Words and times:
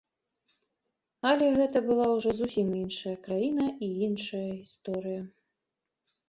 Але 1.31 1.49
гэта 1.59 1.77
была 1.89 2.07
ўжо 2.13 2.29
зусім 2.39 2.67
іншая 2.81 3.13
краіна 3.27 3.67
і 3.89 3.91
іншая 4.09 4.43
гісторыя. 4.57 5.21